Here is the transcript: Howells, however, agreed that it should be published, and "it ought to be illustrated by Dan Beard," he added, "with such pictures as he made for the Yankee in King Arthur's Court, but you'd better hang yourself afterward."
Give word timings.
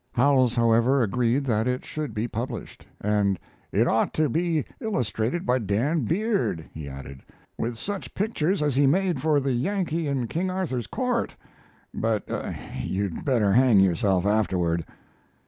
Howells, 0.13 0.55
however, 0.55 1.03
agreed 1.03 1.43
that 1.43 1.67
it 1.67 1.85
should 1.85 2.15
be 2.15 2.27
published, 2.27 2.87
and 3.01 3.37
"it 3.71 3.87
ought 3.87 4.15
to 4.15 4.29
be 4.29 4.65
illustrated 4.79 5.45
by 5.45 5.59
Dan 5.59 6.05
Beard," 6.05 6.65
he 6.73 6.89
added, 6.89 7.21
"with 7.55 7.77
such 7.77 8.15
pictures 8.15 8.63
as 8.63 8.75
he 8.75 8.87
made 8.87 9.21
for 9.21 9.39
the 9.39 9.51
Yankee 9.53 10.07
in 10.07 10.25
King 10.25 10.49
Arthur's 10.49 10.87
Court, 10.87 11.35
but 11.93 12.27
you'd 12.79 13.23
better 13.25 13.51
hang 13.53 13.79
yourself 13.79 14.25
afterward." 14.25 14.87